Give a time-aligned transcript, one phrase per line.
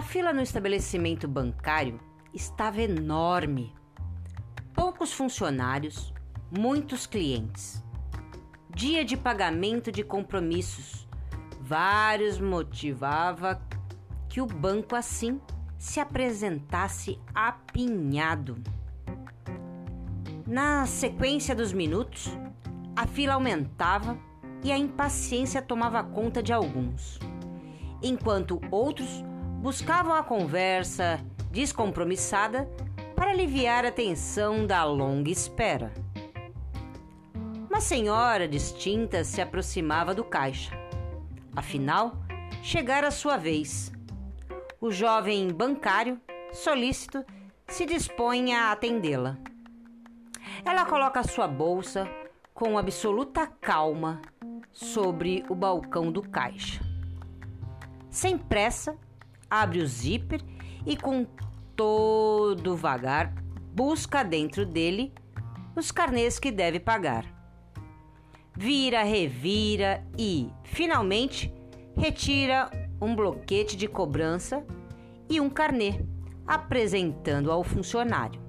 [0.00, 2.00] A fila no estabelecimento bancário
[2.32, 3.70] estava enorme.
[4.72, 6.14] Poucos funcionários,
[6.50, 7.84] muitos clientes.
[8.74, 11.06] Dia de pagamento de compromissos.
[11.60, 13.60] Vários motivava
[14.26, 15.38] que o banco assim
[15.76, 18.56] se apresentasse apinhado.
[20.46, 22.26] Na sequência dos minutos,
[22.96, 24.18] a fila aumentava
[24.64, 27.18] e a impaciência tomava conta de alguns,
[28.02, 29.22] enquanto outros
[29.60, 32.66] buscavam a conversa descompromissada
[33.14, 35.92] para aliviar a tensão da longa espera.
[37.68, 40.72] Uma senhora distinta se aproximava do caixa.
[41.54, 42.16] Afinal,
[42.62, 43.92] chegara a sua vez.
[44.80, 46.18] O jovem bancário,
[46.52, 47.22] solícito,
[47.68, 49.36] se dispõe a atendê-la.
[50.64, 52.08] Ela coloca sua bolsa
[52.54, 54.22] com absoluta calma
[54.72, 56.80] sobre o balcão do caixa.
[58.08, 58.96] Sem pressa,
[59.50, 60.40] abre o zíper
[60.86, 61.26] e com
[61.74, 63.34] todo vagar
[63.72, 65.12] busca dentro dele
[65.76, 67.24] os carnês que deve pagar.
[68.56, 71.52] Vira, revira e, finalmente,
[71.96, 72.70] retira
[73.00, 74.64] um bloquete de cobrança
[75.28, 76.04] e um carnê,
[76.46, 78.40] apresentando ao funcionário.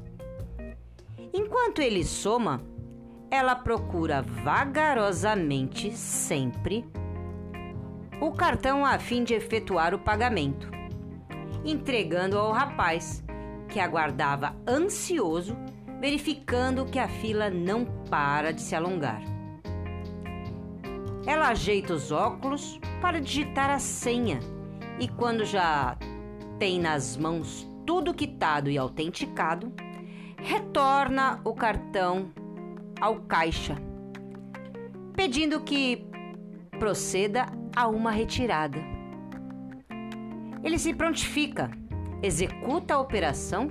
[1.33, 2.61] Enquanto ele soma,
[3.29, 6.85] ela procura vagarosamente sempre
[8.19, 10.69] o cartão a fim de efetuar o pagamento,
[11.65, 13.23] entregando ao rapaz,
[13.69, 15.55] que aguardava ansioso,
[15.99, 19.21] verificando que a fila não para de se alongar.
[21.25, 24.39] Ela ajeita os óculos para digitar a senha
[24.99, 25.95] e, quando já
[26.57, 29.71] tem nas mãos tudo quitado e autenticado,
[30.37, 32.31] retorna o cartão
[32.99, 33.75] ao caixa,
[35.15, 36.05] pedindo que
[36.79, 38.79] proceda a uma retirada.
[40.63, 41.71] Ele se prontifica,
[42.21, 43.69] executa a operação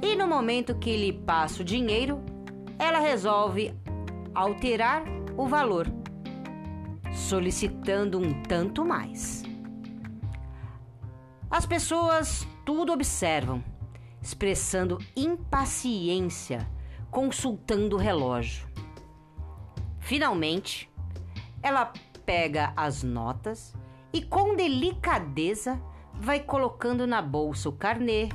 [0.00, 2.22] e, no momento que lhe passa o dinheiro,
[2.78, 3.74] ela resolve
[4.34, 5.04] alterar
[5.36, 5.86] o valor,
[7.12, 9.42] solicitando um tanto mais.
[11.50, 13.62] As pessoas tudo observam
[14.22, 16.70] expressando impaciência,
[17.10, 18.68] consultando o relógio.
[19.98, 20.88] Finalmente,
[21.60, 21.92] ela
[22.24, 23.74] pega as notas
[24.12, 25.82] e, com delicadeza,
[26.22, 28.28] vai colocando na bolsa o carnê,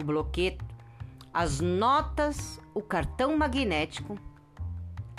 [0.00, 0.64] o bloqueto,
[1.32, 4.18] as notas, o cartão magnético,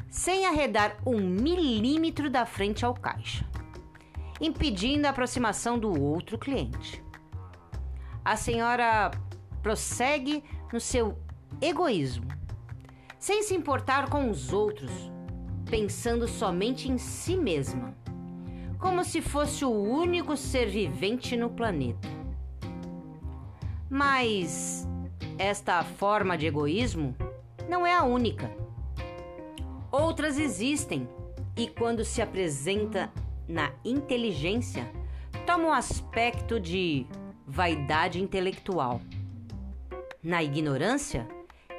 [0.09, 3.45] sem arredar um milímetro da frente ao caixa,
[4.41, 7.03] impedindo a aproximação do outro cliente.
[8.25, 9.11] A senhora
[9.61, 10.43] prossegue
[10.73, 11.15] no seu
[11.61, 12.27] egoísmo,
[13.19, 14.91] sem se importar com os outros,
[15.69, 17.95] pensando somente em si mesma,
[18.83, 22.05] como se fosse o único ser vivente no planeta.
[23.89, 24.85] Mas
[25.37, 27.15] esta forma de egoísmo
[27.69, 28.51] não é a única.
[29.89, 31.07] Outras existem
[31.55, 33.09] e, quando se apresenta
[33.47, 34.91] na inteligência,
[35.45, 37.05] toma um aspecto de
[37.47, 38.99] vaidade intelectual.
[40.21, 41.25] Na ignorância,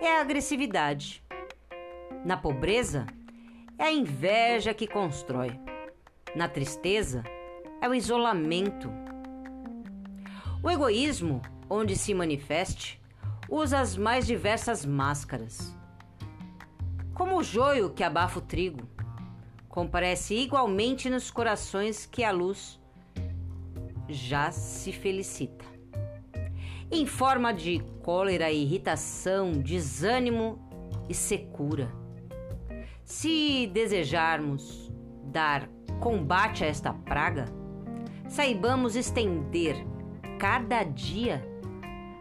[0.01, 1.23] é a agressividade.
[2.25, 3.05] Na pobreza,
[3.79, 5.74] é a inveja que constrói.
[6.35, 7.23] Na tristeza,
[7.81, 8.91] é o isolamento.
[10.63, 13.01] O egoísmo, onde se manifeste,
[13.49, 15.77] usa as mais diversas máscaras.
[17.15, 18.89] Como o joio que abafa o trigo,
[19.69, 22.81] comparece igualmente nos corações que a luz
[24.09, 25.75] já se felicita
[26.91, 30.59] em forma de cólera, irritação, desânimo
[31.09, 31.91] e secura.
[33.05, 34.93] Se desejarmos
[35.35, 35.69] dar
[36.01, 37.47] combate a esta praga,
[38.29, 39.77] saibamos estender
[40.39, 41.45] cada dia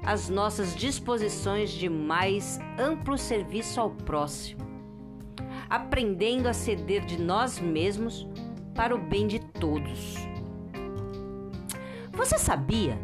[0.03, 4.61] as nossas disposições de mais amplo serviço ao próximo,
[5.69, 8.27] aprendendo a ceder de nós mesmos
[8.75, 10.15] para o bem de todos.
[12.11, 12.97] Você sabia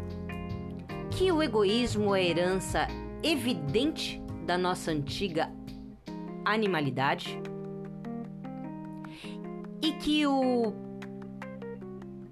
[1.10, 2.86] que o egoísmo é herança
[3.22, 5.50] evidente da nossa antiga
[6.44, 7.40] animalidade
[10.00, 10.72] que o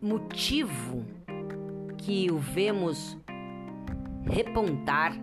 [0.01, 1.05] motivo
[1.99, 3.19] que o vemos
[4.25, 5.15] repontar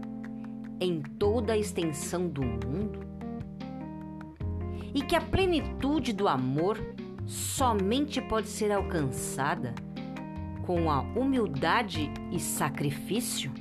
[0.80, 3.00] em toda a extensão do mundo
[4.94, 6.78] e que a plenitude do amor
[7.26, 9.74] somente pode ser alcançada
[10.68, 13.52] com a humildade e sacrifício?